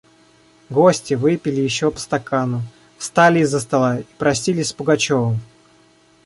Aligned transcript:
Гости 0.71 1.13
выпили 1.13 1.61
еще 1.61 1.91
по 1.91 1.99
стакану, 1.99 2.63
встали 2.97 3.41
из-за 3.41 3.59
стола 3.59 3.99
и 3.99 4.03
простились 4.17 4.69
с 4.69 4.73
Пугачевым. 4.73 5.39